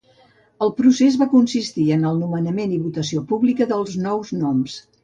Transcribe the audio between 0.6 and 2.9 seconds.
El procés va consistir en el nomenament i